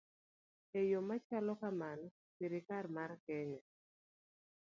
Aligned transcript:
E 0.79 0.81
yo 0.91 0.99
machalo 1.09 1.53
kamano, 1.61 2.07
sirkal 2.35 2.85
mar 2.95 3.11
Kenya 3.25 3.63